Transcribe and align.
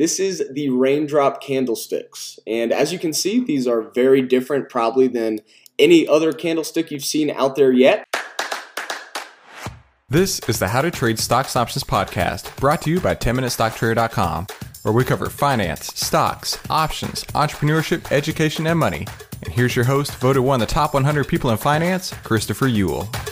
This 0.00 0.18
is 0.18 0.42
the 0.50 0.70
raindrop 0.70 1.42
candlesticks. 1.42 2.40
And 2.46 2.72
as 2.72 2.90
you 2.90 2.98
can 2.98 3.12
see, 3.12 3.44
these 3.44 3.66
are 3.66 3.82
very 3.82 4.22
different 4.22 4.70
probably 4.70 5.08
than 5.08 5.40
any 5.78 6.08
other 6.08 6.32
candlestick 6.32 6.90
you've 6.90 7.04
seen 7.04 7.30
out 7.30 7.54
there 7.54 7.70
yet. 7.70 8.06
This 10.08 10.40
is 10.48 10.58
the 10.58 10.68
How 10.68 10.80
to 10.80 10.90
Trade 10.90 11.18
Stocks 11.18 11.54
Options 11.54 11.84
podcast, 11.84 12.56
brought 12.56 12.80
to 12.80 12.90
you 12.90 12.98
by 12.98 13.14
10MinuteStockTrader.com, 13.14 14.46
where 14.84 14.94
we 14.94 15.04
cover 15.04 15.28
finance, 15.28 15.88
stocks, 15.94 16.58
options, 16.70 17.24
entrepreneurship, 17.34 18.10
education, 18.10 18.66
and 18.66 18.78
money. 18.78 19.06
And 19.44 19.52
here's 19.52 19.76
your 19.76 19.84
host, 19.84 20.16
voted 20.16 20.42
one 20.42 20.62
of 20.62 20.66
the 20.66 20.72
top 20.72 20.94
100 20.94 21.28
people 21.28 21.50
in 21.50 21.58
finance, 21.58 22.14
Christopher 22.24 22.68
Uhl. 22.68 23.29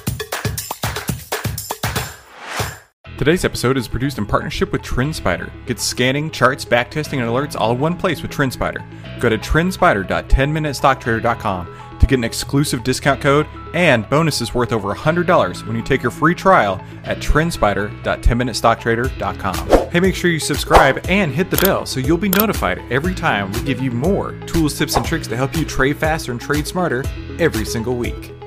Today's 3.29 3.45
episode 3.45 3.77
is 3.77 3.87
produced 3.87 4.17
in 4.17 4.25
partnership 4.25 4.73
with 4.73 4.81
TrendSpider. 4.81 5.51
Get 5.67 5.79
scanning, 5.79 6.31
charts, 6.31 6.65
backtesting, 6.65 7.19
and 7.19 7.29
alerts 7.29 7.61
all 7.61 7.73
in 7.73 7.79
one 7.79 7.95
place 7.95 8.23
with 8.23 8.31
TrendSpider. 8.31 8.83
Go 9.21 9.29
to 9.29 9.37
trendspider.10minutestocktrader.com 9.37 11.99
to 12.01 12.07
get 12.07 12.15
an 12.15 12.25
exclusive 12.25 12.83
discount 12.83 13.21
code 13.21 13.47
and 13.75 14.09
bonuses 14.09 14.55
worth 14.55 14.73
over 14.73 14.95
$100 14.95 15.67
when 15.67 15.77
you 15.77 15.83
take 15.83 16.01
your 16.01 16.11
free 16.11 16.35
trial 16.35 16.83
at 17.05 17.19
trendspider.10minutestocktrader.com. 17.19 19.91
Hey, 19.91 20.01
make 20.01 20.15
sure 20.15 20.31
you 20.31 20.41
subscribe 20.41 21.05
and 21.11 21.31
hit 21.31 21.51
the 21.51 21.59
bell 21.59 21.85
so 21.85 22.01
you'll 22.01 22.17
be 22.17 22.31
notified 22.31 22.81
every 22.91 23.15
time 23.15 23.53
we 23.53 23.61
give 23.61 23.83
you 23.83 23.91
more 23.91 24.33
tools, 24.47 24.79
tips, 24.79 24.97
and 24.97 25.05
tricks 25.05 25.27
to 25.27 25.37
help 25.37 25.55
you 25.55 25.67
trade 25.67 25.99
faster 25.99 26.33
and 26.33 26.41
trade 26.41 26.67
smarter 26.67 27.05
every 27.39 27.67
single 27.67 27.97
week. 27.97 28.38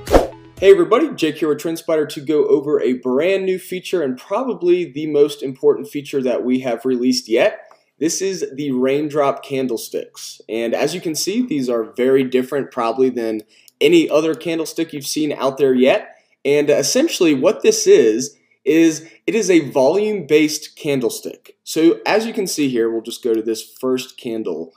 Hey 0.62 0.70
everybody, 0.70 1.10
Jake 1.16 1.38
here 1.38 1.50
with 1.50 1.58
TrendSpider 1.58 2.08
to 2.10 2.22
go 2.22 2.46
over 2.46 2.80
a 2.80 2.94
brand 2.94 3.46
new 3.46 3.58
feature 3.58 4.04
and 4.04 4.16
probably 4.16 4.86
the 4.86 5.08
most 5.08 5.42
important 5.42 5.90
feature 5.90 6.22
that 6.22 6.44
we 6.44 6.60
have 6.60 6.86
released 6.86 7.28
yet. 7.28 7.62
This 7.98 8.22
is 8.22 8.46
the 8.54 8.70
raindrop 8.70 9.44
candlesticks. 9.44 10.40
And 10.48 10.76
as 10.76 10.94
you 10.94 11.02
can 11.02 11.16
see, 11.16 11.44
these 11.44 11.68
are 11.68 11.92
very 11.94 12.24
different 12.24 12.70
probably 12.70 13.10
than 13.10 13.42
any 13.82 14.08
other 14.08 14.36
candlestick 14.36 14.94
you've 14.94 15.08
seen 15.08 15.34
out 15.34 15.58
there 15.58 15.74
yet. 15.74 16.18
And 16.46 16.70
essentially 16.70 17.34
what 17.34 17.64
this 17.64 17.88
is, 17.88 18.38
is 18.64 19.10
it 19.26 19.34
is 19.34 19.50
a 19.50 19.72
volume 19.72 20.28
based 20.28 20.76
candlestick. 20.76 21.58
So 21.64 22.02
as 22.06 22.28
you 22.28 22.34
can 22.34 22.46
see 22.46 22.70
here, 22.70 22.92
we'll 22.92 23.02
just 23.02 23.24
go 23.24 23.34
to 23.34 23.42
this 23.42 23.64
first 23.64 24.16
candle. 24.16 24.76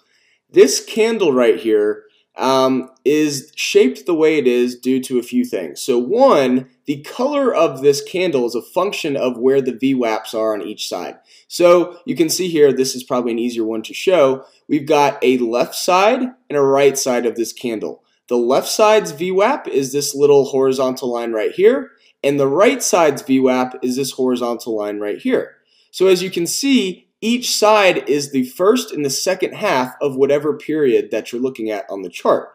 This 0.50 0.82
candle 0.82 1.34
right 1.34 1.60
here 1.60 2.04
um, 2.36 2.90
is 3.04 3.52
shaped 3.54 4.06
the 4.06 4.14
way 4.14 4.38
it 4.38 4.46
is 4.46 4.76
due 4.76 5.00
to 5.04 5.18
a 5.18 5.22
few 5.22 5.44
things. 5.44 5.80
So 5.80 5.98
one, 5.98 6.68
the 6.86 7.02
color 7.02 7.54
of 7.54 7.80
this 7.80 8.02
candle 8.02 8.46
is 8.46 8.54
a 8.54 8.62
function 8.62 9.16
of 9.16 9.38
where 9.38 9.60
the 9.60 9.72
VWAPs 9.72 10.34
are 10.34 10.52
on 10.52 10.62
each 10.62 10.88
side. 10.88 11.18
So 11.48 12.00
you 12.04 12.16
can 12.16 12.28
see 12.28 12.48
here, 12.48 12.72
this 12.72 12.94
is 12.94 13.04
probably 13.04 13.32
an 13.32 13.38
easier 13.38 13.64
one 13.64 13.82
to 13.82 13.94
show. 13.94 14.44
We've 14.68 14.86
got 14.86 15.18
a 15.22 15.38
left 15.38 15.74
side 15.74 16.22
and 16.22 16.58
a 16.58 16.62
right 16.62 16.98
side 16.98 17.26
of 17.26 17.36
this 17.36 17.52
candle. 17.52 18.02
The 18.28 18.36
left 18.36 18.68
side's 18.68 19.12
VWAP 19.12 19.68
is 19.68 19.92
this 19.92 20.14
little 20.14 20.46
horizontal 20.46 21.12
line 21.12 21.32
right 21.32 21.52
here, 21.52 21.90
and 22.22 22.40
the 22.40 22.48
right 22.48 22.82
side's 22.82 23.22
VWAP 23.22 23.78
is 23.82 23.96
this 23.96 24.12
horizontal 24.12 24.76
line 24.76 24.98
right 24.98 25.18
here. 25.18 25.56
So 25.90 26.06
as 26.06 26.22
you 26.22 26.30
can 26.30 26.46
see, 26.46 27.06
each 27.20 27.54
side 27.54 28.08
is 28.08 28.30
the 28.30 28.44
first 28.44 28.92
and 28.92 29.04
the 29.04 29.10
second 29.10 29.54
half 29.54 29.94
of 30.00 30.16
whatever 30.16 30.56
period 30.56 31.10
that 31.10 31.32
you're 31.32 31.40
looking 31.40 31.70
at 31.70 31.88
on 31.88 32.02
the 32.02 32.10
chart. 32.10 32.54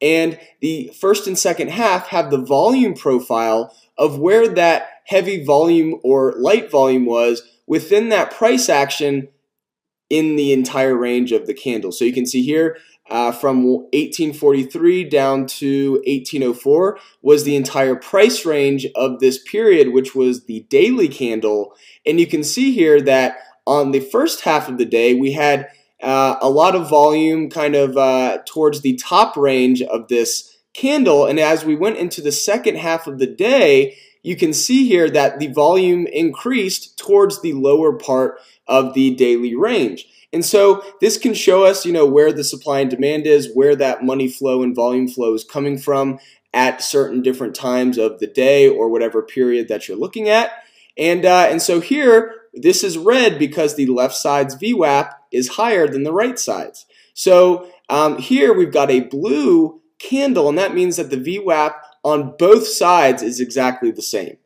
And 0.00 0.38
the 0.60 0.90
first 0.98 1.26
and 1.26 1.38
second 1.38 1.70
half 1.70 2.08
have 2.08 2.30
the 2.30 2.42
volume 2.42 2.94
profile 2.94 3.74
of 3.96 4.18
where 4.18 4.48
that 4.48 4.88
heavy 5.06 5.44
volume 5.44 6.00
or 6.02 6.34
light 6.36 6.70
volume 6.70 7.06
was 7.06 7.42
within 7.66 8.10
that 8.10 8.30
price 8.30 8.68
action 8.68 9.28
in 10.08 10.36
the 10.36 10.52
entire 10.52 10.96
range 10.96 11.32
of 11.32 11.46
the 11.46 11.54
candle. 11.54 11.92
So 11.92 12.04
you 12.04 12.12
can 12.12 12.26
see 12.26 12.42
here 12.42 12.76
uh, 13.08 13.32
from 13.32 13.64
1843 13.64 15.04
down 15.04 15.46
to 15.46 15.92
1804 16.06 16.98
was 17.22 17.44
the 17.44 17.56
entire 17.56 17.96
price 17.96 18.44
range 18.44 18.86
of 18.94 19.20
this 19.20 19.38
period, 19.42 19.92
which 19.92 20.14
was 20.14 20.44
the 20.44 20.60
daily 20.68 21.08
candle. 21.08 21.74
And 22.04 22.20
you 22.20 22.26
can 22.26 22.44
see 22.44 22.72
here 22.72 23.00
that 23.02 23.38
on 23.66 23.90
the 23.90 24.00
first 24.00 24.42
half 24.42 24.68
of 24.68 24.78
the 24.78 24.84
day, 24.84 25.14
we 25.14 25.32
had 25.32 25.68
uh, 26.02 26.36
a 26.40 26.48
lot 26.48 26.74
of 26.74 26.88
volume 26.88 27.50
kind 27.50 27.74
of 27.74 27.96
uh, 27.96 28.38
towards 28.46 28.80
the 28.80 28.96
top 28.96 29.36
range 29.36 29.82
of 29.82 30.08
this 30.08 30.56
candle. 30.74 31.26
And 31.26 31.40
as 31.40 31.64
we 31.64 31.74
went 31.74 31.96
into 31.96 32.20
the 32.20 32.32
second 32.32 32.76
half 32.76 33.06
of 33.06 33.18
the 33.18 33.26
day, 33.26 33.96
you 34.22 34.36
can 34.36 34.52
see 34.52 34.86
here 34.86 35.08
that 35.10 35.38
the 35.38 35.48
volume 35.48 36.06
increased 36.06 36.98
towards 36.98 37.40
the 37.40 37.52
lower 37.54 37.92
part 37.92 38.38
of 38.66 38.94
the 38.94 39.14
daily 39.14 39.54
range. 39.54 40.08
And 40.32 40.44
so 40.44 40.82
this 41.00 41.16
can 41.16 41.32
show 41.32 41.64
us, 41.64 41.86
you 41.86 41.92
know, 41.92 42.04
where 42.04 42.32
the 42.32 42.44
supply 42.44 42.80
and 42.80 42.90
demand 42.90 43.26
is, 43.26 43.54
where 43.54 43.76
that 43.76 44.04
money 44.04 44.28
flow 44.28 44.62
and 44.62 44.74
volume 44.74 45.08
flow 45.08 45.32
is 45.34 45.44
coming 45.44 45.78
from 45.78 46.18
at 46.52 46.82
certain 46.82 47.22
different 47.22 47.54
times 47.54 47.98
of 47.98 48.18
the 48.18 48.26
day 48.26 48.68
or 48.68 48.88
whatever 48.88 49.22
period 49.22 49.68
that 49.68 49.86
you're 49.88 49.96
looking 49.96 50.28
at. 50.28 50.50
And, 50.98 51.24
uh, 51.24 51.46
and 51.48 51.62
so 51.62 51.80
here 51.80 52.34
this 52.56 52.82
is 52.82 52.98
red 52.98 53.38
because 53.38 53.76
the 53.76 53.86
left 53.86 54.14
side's 54.14 54.56
VWAP 54.56 55.12
is 55.32 55.48
higher 55.48 55.86
than 55.86 56.02
the 56.02 56.12
right 56.12 56.38
side's. 56.38 56.86
So 57.14 57.70
um, 57.88 58.18
here 58.18 58.52
we've 58.52 58.72
got 58.72 58.90
a 58.90 59.00
blue 59.00 59.80
candle, 59.98 60.48
and 60.48 60.58
that 60.58 60.74
means 60.74 60.96
that 60.96 61.10
the 61.10 61.16
VWAP 61.16 61.74
on 62.02 62.34
both 62.38 62.66
sides 62.66 63.22
is 63.22 63.40
exactly 63.40 63.90
the 63.90 64.02
same. 64.02 64.38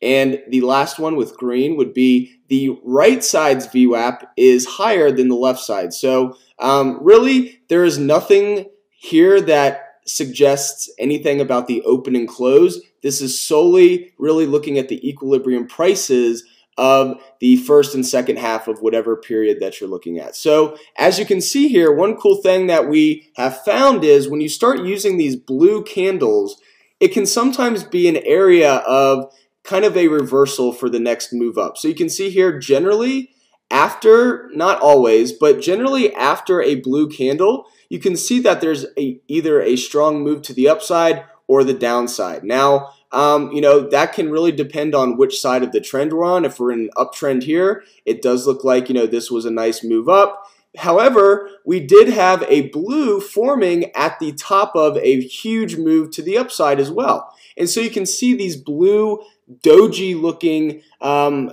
And 0.00 0.42
the 0.48 0.62
last 0.62 0.98
one 0.98 1.14
with 1.14 1.36
green 1.36 1.76
would 1.76 1.94
be 1.94 2.34
the 2.48 2.76
right 2.82 3.22
side's 3.22 3.68
VWAP 3.68 4.26
is 4.36 4.66
higher 4.66 5.12
than 5.12 5.28
the 5.28 5.36
left 5.36 5.60
side. 5.60 5.92
So 5.94 6.36
um, 6.58 6.98
really, 7.00 7.60
there 7.68 7.84
is 7.84 7.98
nothing 7.98 8.66
here 8.90 9.40
that 9.42 9.94
suggests 10.04 10.90
anything 10.98 11.40
about 11.40 11.68
the 11.68 11.82
open 11.82 12.16
and 12.16 12.26
close. 12.26 12.80
This 13.02 13.20
is 13.20 13.38
solely 13.38 14.12
really 14.18 14.46
looking 14.46 14.78
at 14.78 14.88
the 14.88 15.08
equilibrium 15.08 15.68
prices 15.68 16.44
of 16.78 17.22
the 17.40 17.56
first 17.56 17.94
and 17.94 18.06
second 18.06 18.38
half 18.38 18.66
of 18.66 18.80
whatever 18.80 19.16
period 19.16 19.58
that 19.60 19.80
you're 19.80 19.90
looking 19.90 20.18
at. 20.18 20.34
So 20.34 20.76
as 20.96 21.18
you 21.18 21.26
can 21.26 21.40
see 21.40 21.68
here, 21.68 21.92
one 21.92 22.16
cool 22.16 22.40
thing 22.40 22.66
that 22.68 22.88
we 22.88 23.30
have 23.36 23.62
found 23.62 24.04
is 24.04 24.28
when 24.28 24.40
you 24.40 24.48
start 24.48 24.80
using 24.80 25.16
these 25.16 25.36
blue 25.36 25.84
candles, 25.84 26.60
it 26.98 27.08
can 27.08 27.26
sometimes 27.26 27.84
be 27.84 28.08
an 28.08 28.16
area 28.24 28.76
of 28.76 29.32
kind 29.64 29.84
of 29.84 29.96
a 29.96 30.08
reversal 30.08 30.72
for 30.72 30.88
the 30.88 30.98
next 30.98 31.32
move 31.32 31.58
up. 31.58 31.76
So 31.76 31.88
you 31.88 31.94
can 31.94 32.08
see 32.08 32.30
here 32.30 32.58
generally 32.58 33.30
after, 33.70 34.50
not 34.54 34.80
always, 34.80 35.32
but 35.32 35.60
generally 35.60 36.14
after 36.14 36.62
a 36.62 36.76
blue 36.76 37.08
candle, 37.08 37.66
you 37.88 37.98
can 37.98 38.16
see 38.16 38.40
that 38.40 38.60
there's 38.60 38.86
a, 38.98 39.20
either 39.28 39.60
a 39.60 39.76
strong 39.76 40.22
move 40.22 40.42
to 40.42 40.54
the 40.54 40.68
upside 40.68 41.24
or 41.46 41.64
the 41.64 41.74
downside. 41.74 42.44
Now, 42.44 42.90
um, 43.12 43.52
you 43.52 43.60
know, 43.60 43.80
that 43.88 44.12
can 44.12 44.30
really 44.30 44.52
depend 44.52 44.94
on 44.94 45.16
which 45.16 45.40
side 45.40 45.62
of 45.62 45.72
the 45.72 45.80
trend 45.80 46.12
we're 46.12 46.24
on. 46.24 46.44
If 46.44 46.58
we're 46.58 46.72
in 46.72 46.80
an 46.80 46.90
uptrend 46.96 47.42
here, 47.42 47.84
it 48.06 48.22
does 48.22 48.46
look 48.46 48.64
like, 48.64 48.88
you 48.88 48.94
know, 48.94 49.06
this 49.06 49.30
was 49.30 49.44
a 49.44 49.50
nice 49.50 49.84
move 49.84 50.08
up. 50.08 50.46
However, 50.78 51.50
we 51.66 51.80
did 51.80 52.08
have 52.08 52.42
a 52.48 52.70
blue 52.70 53.20
forming 53.20 53.94
at 53.94 54.18
the 54.18 54.32
top 54.32 54.74
of 54.74 54.96
a 54.96 55.20
huge 55.20 55.76
move 55.76 56.10
to 56.12 56.22
the 56.22 56.38
upside 56.38 56.80
as 56.80 56.90
well. 56.90 57.34
And 57.58 57.68
so 57.68 57.80
you 57.80 57.90
can 57.90 58.06
see 58.06 58.34
these 58.34 58.56
blue 58.56 59.22
doji 59.62 60.18
looking 60.18 60.80
um, 61.02 61.52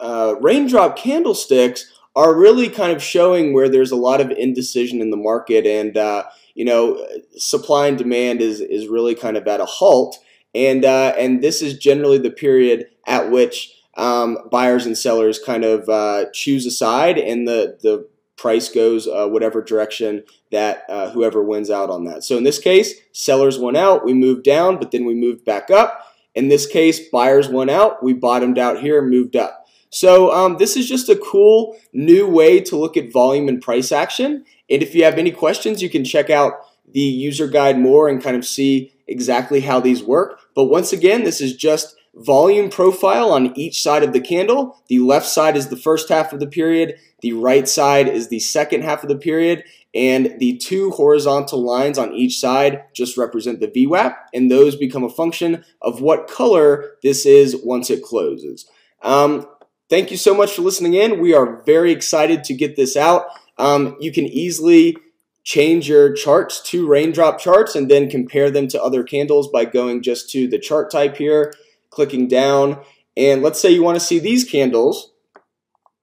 uh, 0.00 0.34
raindrop 0.40 0.96
candlesticks 0.96 1.92
are 2.16 2.34
really 2.34 2.68
kind 2.68 2.92
of 2.92 3.02
showing 3.02 3.52
where 3.52 3.68
there's 3.68 3.90
a 3.90 3.96
lot 3.96 4.20
of 4.20 4.30
indecision 4.30 5.00
in 5.00 5.10
the 5.10 5.16
market 5.16 5.66
and 5.66 5.96
uh, 5.96 6.24
you 6.54 6.64
know 6.64 7.04
supply 7.36 7.88
and 7.88 7.98
demand 7.98 8.40
is 8.40 8.60
is 8.60 8.88
really 8.88 9.14
kind 9.14 9.36
of 9.36 9.46
at 9.46 9.60
a 9.60 9.64
halt 9.64 10.18
and 10.54 10.84
uh, 10.84 11.14
and 11.18 11.42
this 11.42 11.62
is 11.62 11.76
generally 11.78 12.18
the 12.18 12.30
period 12.30 12.86
at 13.06 13.30
which 13.30 13.72
um, 13.96 14.38
buyers 14.50 14.86
and 14.86 14.96
sellers 14.96 15.38
kind 15.38 15.64
of 15.64 15.88
uh, 15.88 16.26
choose 16.32 16.66
a 16.66 16.70
side, 16.70 17.18
and 17.18 17.46
the 17.46 17.78
the 17.82 18.08
price 18.36 18.68
goes 18.68 19.06
uh, 19.06 19.28
whatever 19.28 19.62
direction 19.62 20.22
that 20.50 20.84
uh, 20.88 21.10
whoever 21.10 21.42
wins 21.42 21.70
out 21.70 21.90
on 21.90 22.04
that. 22.04 22.24
So 22.24 22.36
in 22.36 22.44
this 22.44 22.58
case, 22.58 22.92
sellers 23.12 23.58
went 23.58 23.76
out, 23.76 24.04
we 24.04 24.12
moved 24.12 24.44
down, 24.44 24.78
but 24.78 24.90
then 24.90 25.04
we 25.04 25.14
moved 25.14 25.44
back 25.44 25.70
up. 25.70 26.06
In 26.34 26.48
this 26.48 26.66
case, 26.66 27.08
buyers 27.08 27.48
went 27.48 27.70
out, 27.70 28.02
we 28.02 28.12
bottomed 28.12 28.58
out 28.58 28.80
here 28.80 28.98
and 28.98 29.10
moved 29.10 29.36
up. 29.36 29.66
So 29.90 30.32
um, 30.32 30.56
this 30.58 30.76
is 30.76 30.88
just 30.88 31.08
a 31.08 31.16
cool 31.16 31.78
new 31.92 32.26
way 32.26 32.60
to 32.60 32.76
look 32.76 32.96
at 32.96 33.12
volume 33.12 33.48
and 33.48 33.62
price 33.62 33.92
action. 33.92 34.44
And 34.68 34.82
if 34.82 34.94
you 34.94 35.04
have 35.04 35.18
any 35.18 35.30
questions, 35.30 35.80
you 35.80 35.88
can 35.88 36.04
check 36.04 36.30
out 36.30 36.54
the 36.92 37.00
user 37.00 37.46
guide 37.46 37.78
more 37.78 38.08
and 38.08 38.22
kind 38.22 38.36
of 38.36 38.44
see 38.44 38.92
exactly 39.06 39.60
how 39.60 39.80
these 39.80 40.02
work. 40.02 40.40
But 40.54 40.64
once 40.64 40.92
again, 40.92 41.24
this 41.24 41.40
is 41.40 41.56
just 41.56 41.96
volume 42.16 42.70
profile 42.70 43.30
on 43.32 43.56
each 43.58 43.82
side 43.82 44.02
of 44.02 44.12
the 44.12 44.20
candle. 44.20 44.82
The 44.88 45.00
left 45.00 45.26
side 45.26 45.56
is 45.56 45.68
the 45.68 45.76
first 45.76 46.08
half 46.08 46.32
of 46.32 46.40
the 46.40 46.46
period, 46.46 46.96
the 47.22 47.32
right 47.32 47.66
side 47.66 48.08
is 48.08 48.28
the 48.28 48.38
second 48.38 48.82
half 48.82 49.02
of 49.02 49.08
the 49.08 49.16
period, 49.16 49.64
and 49.94 50.34
the 50.38 50.56
two 50.58 50.90
horizontal 50.90 51.64
lines 51.64 51.98
on 51.98 52.12
each 52.12 52.38
side 52.38 52.84
just 52.94 53.16
represent 53.16 53.60
the 53.60 53.68
VWAP, 53.68 54.14
and 54.32 54.50
those 54.50 54.76
become 54.76 55.04
a 55.04 55.08
function 55.08 55.64
of 55.82 56.00
what 56.00 56.28
color 56.28 56.92
this 57.02 57.26
is 57.26 57.56
once 57.64 57.90
it 57.90 58.02
closes. 58.02 58.66
Um, 59.02 59.46
thank 59.88 60.10
you 60.10 60.16
so 60.16 60.34
much 60.34 60.52
for 60.52 60.62
listening 60.62 60.94
in. 60.94 61.20
We 61.20 61.34
are 61.34 61.62
very 61.62 61.92
excited 61.92 62.44
to 62.44 62.54
get 62.54 62.76
this 62.76 62.96
out. 62.96 63.26
Um, 63.58 63.96
you 64.00 64.12
can 64.12 64.24
easily 64.24 64.96
change 65.44 65.88
your 65.88 66.12
charts 66.12 66.60
to 66.62 66.86
raindrop 66.86 67.38
charts 67.38 67.74
and 67.74 67.90
then 67.90 68.10
compare 68.10 68.50
them 68.50 68.66
to 68.68 68.82
other 68.82 69.04
candles 69.04 69.48
by 69.48 69.64
going 69.64 70.02
just 70.02 70.30
to 70.30 70.48
the 70.48 70.58
chart 70.58 70.90
type 70.90 71.16
here 71.16 71.52
clicking 71.90 72.26
down. 72.26 72.82
And 73.16 73.42
let's 73.42 73.60
say 73.60 73.70
you 73.70 73.82
want 73.82 73.96
to 73.96 74.04
see 74.04 74.18
these 74.18 74.44
candles, 74.44 75.12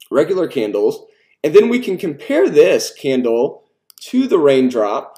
regular 0.09 0.47
candles, 0.47 1.03
and 1.43 1.53
then 1.53 1.69
we 1.69 1.79
can 1.79 1.97
compare 1.97 2.49
this 2.49 2.93
candle 2.93 3.63
to 4.01 4.27
the 4.27 4.39
raindrop 4.39 5.17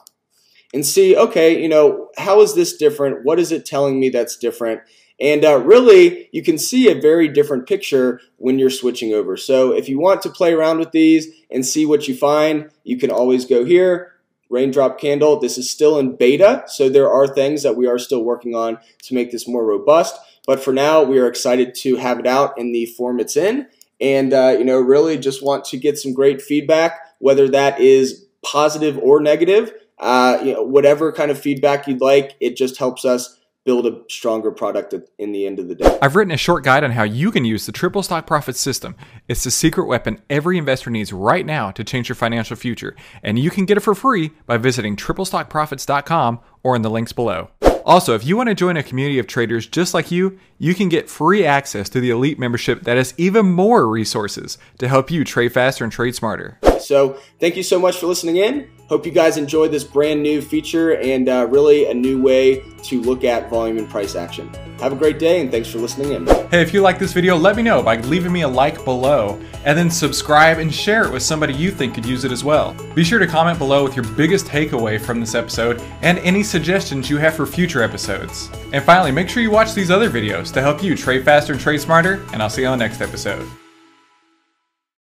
and 0.74 0.86
see, 0.86 1.16
okay, 1.16 1.62
you 1.62 1.70
know, 1.70 2.10
how 2.18 2.42
is 2.42 2.56
this 2.56 2.76
different? 2.78 3.24
What 3.24 3.40
is 3.40 3.52
it 3.52 3.66
telling 3.66 4.00
me 4.00 4.10
that's 4.10 4.38
different? 4.38 4.82
And 5.20 5.46
uh, 5.46 5.60
really, 5.60 6.30
you 6.32 6.42
can 6.42 6.58
see 6.58 6.90
a 6.90 7.00
very 7.00 7.28
different 7.28 7.68
picture 7.68 8.20
when 8.38 8.58
you're 8.58 8.72
switching 8.72 9.14
over. 9.14 9.38
So 9.38 9.72
if 9.72 9.88
you 9.88 10.00
want 10.00 10.24
to 10.24 10.30
play 10.30 10.54
around 10.54 10.80
with 10.80 10.92
these 10.92 11.28
and 11.52 11.64
see 11.64 11.86
what 11.86 12.08
you 12.08 12.16
find, 12.16 12.72
you 12.84 12.98
can 12.98 13.12
always 13.12 13.46
go 13.46 13.64
here, 13.64 14.13
raindrop 14.50 15.00
candle. 15.00 15.40
This 15.40 15.58
is 15.58 15.70
still 15.70 16.00
in 16.00 16.16
beta, 16.16 16.64
so 16.68 16.90
there 16.90 17.12
are 17.12 17.28
things 17.28 17.64
that 17.64 17.76
we 17.76 17.88
are 17.88 18.00
still 18.00 18.24
working 18.24 18.56
on 18.56 18.78
to 19.04 19.14
make 19.14 19.32
this 19.32 19.48
more 19.48 19.66
robust. 19.66 20.20
But 20.46 20.64
for 20.64 20.74
now, 20.74 21.04
we 21.04 21.20
are 21.20 21.28
excited 21.28 21.74
to 21.76 21.96
have 21.96 22.20
it 22.20 22.28
out 22.28 22.58
in 22.58 22.72
the 22.72 22.86
form 22.86 23.20
it's 23.20 23.38
in. 23.38 23.68
And, 24.02 24.34
uh, 24.34 24.56
you 24.58 24.66
know, 24.66 24.80
really 24.80 25.18
just 25.18 25.42
want 25.42 25.64
to 25.66 25.78
get 25.78 25.98
some 25.98 26.14
great 26.14 26.42
feedback, 26.42 27.00
whether 27.20 27.48
that 27.50 27.80
is 27.80 28.26
positive 28.46 28.98
or 28.98 29.22
negative. 29.22 29.74
Uh, 30.00 30.40
you 30.44 30.54
know, 30.54 30.64
whatever 30.64 31.14
kind 31.14 31.32
of 31.32 31.40
feedback 31.40 31.88
you'd 31.88 32.02
like, 32.02 32.36
it 32.42 32.58
just 32.58 32.78
helps 32.78 33.06
us 33.06 33.40
build 33.66 33.86
a 33.86 34.02
stronger 34.10 34.52
product 34.52 34.94
in 35.18 35.32
the 35.32 35.46
end 35.46 35.60
of 35.60 35.68
the 35.68 35.76
day. 35.76 36.00
I've 36.02 36.16
written 36.16 36.34
a 36.34 36.38
short 36.38 36.64
guide 36.64 36.84
on 36.84 36.92
how 36.92 37.04
you 37.04 37.32
can 37.32 37.46
use 37.46 37.66
the 37.66 37.72
triple 37.72 38.04
stock 38.04 38.28
profit 38.28 38.56
system. 38.56 38.96
It's 39.28 39.44
the 39.44 39.52
secret 39.52 39.86
weapon 39.86 40.22
every 40.30 40.58
investor 40.58 40.90
needs 40.90 41.14
right 41.14 41.46
now 41.46 41.72
to 41.72 41.84
change 41.84 42.10
your 42.10 42.16
financial 42.16 42.56
future, 42.56 42.96
and 43.22 43.40
you 43.40 43.50
can 43.50 43.66
get 43.66 43.78
it 43.78 43.82
for 43.82 43.96
free 43.96 44.32
by 44.46 44.58
visiting 44.58 44.96
triplestockprofits.com 44.96 46.40
or 46.64 46.76
in 46.76 46.82
the 46.82 46.90
links 46.90 47.14
below. 47.14 47.50
Also, 47.86 48.16
if 48.16 48.26
you 48.26 48.38
want 48.38 48.48
to 48.48 48.56
join 48.56 48.78
a 48.78 48.84
community 48.84 49.20
of 49.20 49.28
traders 49.28 49.68
just 49.68 49.94
like 49.94 50.10
you, 50.10 50.40
you 50.58 50.74
can 50.74 50.88
get 50.88 51.10
free 51.10 51.46
access 51.46 51.90
to 51.90 52.00
the 52.00 52.10
Elite 52.10 52.40
membership 52.40 52.84
that 52.84 52.96
has 52.96 53.14
even 53.18 53.46
more 53.46 53.88
resources 53.88 54.58
to 54.78 54.88
help 54.88 55.12
you 55.12 55.26
trade 55.26 55.52
faster 55.52 55.84
and 55.84 55.92
trade 55.92 56.16
smarter. 56.16 56.60
So, 56.80 57.20
thank 57.40 57.58
you 57.58 57.64
so 57.64 57.80
much 57.80 57.98
for 57.98 58.08
listening 58.08 58.38
in. 58.38 58.70
Hope 58.94 59.08
you 59.08 59.12
guys 59.12 59.38
enjoyed 59.38 59.72
this 59.72 59.84
brand 59.84 60.22
new 60.22 60.40
feature 60.40 60.98
and 60.98 61.28
uh, 61.28 61.48
really 61.50 61.88
a 61.88 61.94
new 61.96 62.22
way 62.22 62.60
to 62.84 63.02
look 63.02 63.24
at 63.24 63.50
volume 63.50 63.80
and 63.80 63.90
price 63.90 64.14
action. 64.14 64.48
Have 64.78 64.94
a 64.94 64.96
great 64.96 65.18
day 65.18 65.42
and 65.42 65.50
thanks 65.50 65.68
for 65.68 65.80
listening 65.80 66.12
in. 66.12 66.28
Hey, 66.28 66.62
if 66.62 66.76
you 66.76 66.82
like 66.82 67.00
this 67.00 67.12
video, 67.12 67.36
let 67.36 67.56
me 67.56 67.64
know 67.64 67.82
by 67.82 67.96
leaving 68.02 68.32
me 68.32 68.42
a 68.42 68.48
like 68.48 68.86
below 68.86 69.42
and 69.66 69.76
then 69.76 69.90
subscribe 69.90 70.60
and 70.60 70.72
share 70.72 71.06
it 71.06 71.12
with 71.12 71.24
somebody 71.24 71.56
you 71.56 71.72
think 71.72 71.96
could 71.96 72.06
use 72.06 72.24
it 72.24 72.32
as 72.32 72.44
well. 72.44 72.76
Be 72.94 73.04
sure 73.04 73.18
to 73.18 73.26
comment 73.26 73.58
below 73.58 73.84
with 73.84 73.96
your 73.96 74.06
biggest 74.10 74.46
takeaway 74.46 75.02
from 75.02 75.20
this 75.20 75.34
episode 75.34 75.82
and 76.04 76.20
any 76.20 76.44
suggestions 76.44 77.10
you 77.10 77.18
have 77.18 77.34
for 77.34 77.48
future 77.48 77.82
episodes. 77.82 78.52
And 78.74 78.84
finally, 78.84 79.12
make 79.12 79.28
sure 79.28 79.42
you 79.42 79.50
watch 79.50 79.74
these 79.74 79.90
other 79.90 80.12
videos 80.12 80.54
to 80.54 80.62
help 80.62 80.84
you 80.84 80.96
trade 80.96 81.26
faster 81.26 81.54
and 81.54 81.60
trade 81.60 81.82
smarter, 81.82 82.24
and 82.32 82.44
I'll 82.44 82.50
see 82.52 82.62
you 82.62 82.68
on 82.68 82.78
the 82.78 82.86
next 82.86 83.02
episode. 83.02 83.50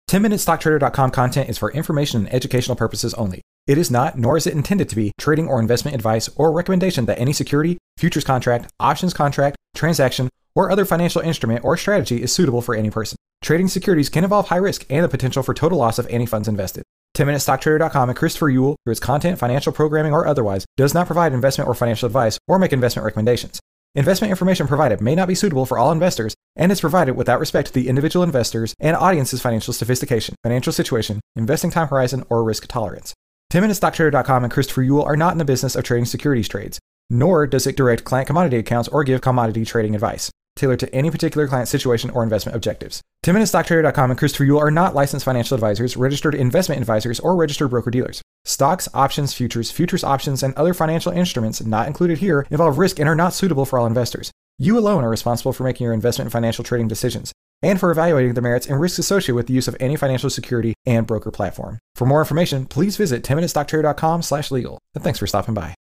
10MinuteStockTrader.com 0.09 1.11
content 1.11 1.47
is 1.47 1.59
for 1.59 1.71
information 1.73 2.21
and 2.21 2.33
educational 2.33 2.75
purposes 2.75 3.13
only. 3.13 3.43
It 3.65 3.77
is 3.77 3.89
not, 3.89 4.17
nor 4.17 4.35
is 4.35 4.45
it 4.45 4.55
intended 4.55 4.89
to 4.89 4.95
be, 4.95 5.13
trading 5.17 5.47
or 5.47 5.61
investment 5.61 5.95
advice 5.95 6.29
or 6.35 6.51
recommendation 6.51 7.05
that 7.05 7.17
any 7.17 7.31
security, 7.31 7.77
futures 7.97 8.25
contract, 8.25 8.69
options 8.77 9.13
contract, 9.13 9.55
transaction, 9.73 10.27
or 10.53 10.69
other 10.69 10.83
financial 10.83 11.21
instrument 11.21 11.63
or 11.63 11.77
strategy 11.77 12.21
is 12.21 12.33
suitable 12.33 12.61
for 12.61 12.75
any 12.75 12.89
person. 12.89 13.15
Trading 13.41 13.69
securities 13.69 14.09
can 14.09 14.25
involve 14.25 14.49
high 14.49 14.57
risk 14.57 14.85
and 14.89 15.03
the 15.03 15.09
potential 15.09 15.43
for 15.43 15.53
total 15.53 15.77
loss 15.77 15.97
of 15.97 16.07
any 16.09 16.25
funds 16.25 16.49
invested. 16.49 16.83
10MinuteStockTrader.com 17.15 18.09
and 18.09 18.17
Christopher 18.17 18.51
Uhl, 18.51 18.75
through 18.83 18.91
its 18.91 18.99
content, 18.99 19.39
financial 19.39 19.71
programming, 19.71 20.13
or 20.13 20.27
otherwise, 20.27 20.65
does 20.75 20.93
not 20.93 21.05
provide 21.05 21.31
investment 21.31 21.69
or 21.69 21.73
financial 21.73 22.07
advice 22.07 22.37
or 22.49 22.59
make 22.59 22.73
investment 22.73 23.05
recommendations. 23.05 23.61
Investment 23.95 24.31
information 24.31 24.67
provided 24.67 24.99
may 24.99 25.15
not 25.15 25.27
be 25.27 25.35
suitable 25.35 25.65
for 25.65 25.77
all 25.77 25.91
investors 25.91 26.35
and 26.55 26.69
is 26.71 26.81
provided 26.81 27.15
without 27.15 27.39
respect 27.39 27.67
to 27.67 27.73
the 27.73 27.87
individual 27.87 28.23
investors 28.23 28.73
and 28.79 28.97
audience's 28.97 29.41
financial 29.41 29.73
sophistication, 29.73 30.35
financial 30.43 30.73
situation, 30.73 31.21
investing 31.35 31.69
time 31.69 31.87
horizon, 31.87 32.25
or 32.29 32.43
risk 32.43 32.67
tolerance. 32.67 33.13
10MinuteStockTrader.com 33.53 34.45
and 34.45 34.51
Christopher 34.51 34.81
Uhl 34.81 35.05
are 35.05 35.15
not 35.15 35.31
in 35.31 35.37
the 35.37 35.45
business 35.45 35.75
of 35.75 35.83
trading 35.83 36.05
securities 36.05 36.47
trades, 36.47 36.79
nor 37.11 37.45
does 37.45 37.67
it 37.67 37.77
direct 37.77 38.03
client 38.03 38.25
commodity 38.25 38.57
accounts 38.57 38.89
or 38.89 39.03
give 39.03 39.21
commodity 39.21 39.63
trading 39.63 39.93
advice 39.93 40.31
tailored 40.55 40.79
to 40.79 40.93
any 40.93 41.09
particular 41.11 41.47
client 41.47 41.67
situation 41.67 42.09
or 42.11 42.23
investment 42.23 42.55
objectives. 42.55 43.01
10MinuteStockTrader.com 43.25 44.09
and 44.09 44.17
Christopher 44.17 44.45
Uhl 44.45 44.59
are 44.59 44.71
not 44.71 44.95
licensed 44.95 45.23
financial 45.23 45.53
advisors, 45.53 45.95
registered 45.95 46.33
investment 46.33 46.81
advisors, 46.81 47.19
or 47.19 47.35
registered 47.35 47.69
broker 47.69 47.91
dealers. 47.91 48.23
Stocks, 48.43 48.89
options, 48.93 49.35
futures, 49.35 49.69
futures 49.69 50.03
options, 50.03 50.41
and 50.41 50.55
other 50.55 50.73
financial 50.73 51.11
instruments 51.11 51.63
not 51.63 51.85
included 51.85 52.19
here 52.19 52.47
involve 52.49 52.79
risk 52.79 52.99
and 52.99 53.07
are 53.07 53.15
not 53.15 53.33
suitable 53.33 53.65
for 53.65 53.77
all 53.77 53.85
investors. 53.85 54.31
You 54.57 54.79
alone 54.79 55.03
are 55.03 55.09
responsible 55.09 55.53
for 55.53 55.63
making 55.63 55.83
your 55.83 55.93
investment 55.93 56.27
and 56.27 56.31
financial 56.31 56.63
trading 56.63 56.87
decisions 56.87 57.33
and 57.63 57.79
for 57.79 57.89
evaluating 57.89 58.35
the 58.35 58.41
merits 58.41 58.67
and 58.67 58.79
risks 58.79 58.99
associated 58.99 59.35
with 59.35 59.47
the 59.47 59.53
use 59.53 59.67
of 59.67 59.75
any 59.79 59.95
financial 59.95 60.29
security 60.29 60.75
and 60.85 61.07
broker 61.07 61.31
platform. 61.31 61.79
For 61.95 62.05
more 62.05 62.19
information, 62.19 62.65
please 62.65 62.97
visit 62.97 63.23
10minutestocktrader.com 63.23 64.21
slash 64.21 64.51
legal. 64.51 64.77
And 64.93 65.03
thanks 65.03 65.17
for 65.17 65.25
stopping 65.25 65.55
by. 65.55 65.73